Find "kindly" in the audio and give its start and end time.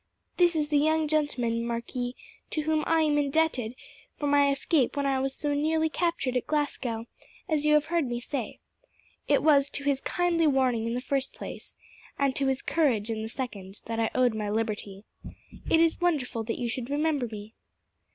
10.01-10.47